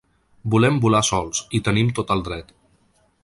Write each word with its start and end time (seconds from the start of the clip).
Volem 0.55 0.79
volar 0.85 1.01
sols, 1.09 1.43
hi 1.59 1.63
tenim 1.69 1.93
tot 2.01 2.17
el 2.17 2.25
dret. 2.31 2.53